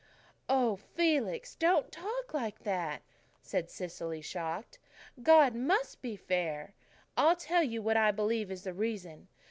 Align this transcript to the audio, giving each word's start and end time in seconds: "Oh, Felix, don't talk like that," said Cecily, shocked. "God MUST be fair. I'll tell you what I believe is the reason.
"Oh, 0.49 0.77
Felix, 0.77 1.53
don't 1.53 1.91
talk 1.91 2.33
like 2.33 2.63
that," 2.63 3.03
said 3.39 3.69
Cecily, 3.69 4.19
shocked. 4.19 4.79
"God 5.21 5.53
MUST 5.53 6.01
be 6.01 6.15
fair. 6.15 6.73
I'll 7.15 7.35
tell 7.35 7.61
you 7.61 7.83
what 7.83 7.97
I 7.97 8.09
believe 8.09 8.49
is 8.49 8.63
the 8.63 8.73
reason. 8.73 9.27